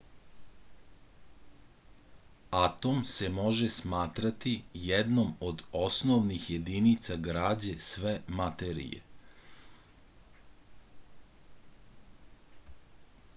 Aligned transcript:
atom 2.59 3.03
se 3.09 3.27
može 3.35 3.67
smatrati 3.75 4.53
jednom 4.85 5.31
od 5.51 5.61
osnovnih 5.83 6.49
jedinica 6.55 7.19
građe 7.31 7.77
sve 7.89 8.15
materije 8.43 9.07